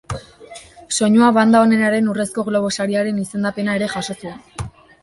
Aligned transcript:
Soinua 0.95 1.27
banda 1.35 1.61
onenaren 1.67 2.09
Urrezko 2.15 2.47
Globo 2.49 2.73
Sariaren 2.79 3.21
izendapena 3.27 3.79
ere 3.83 3.93
jaso 3.97 4.19
zuen. 4.21 4.47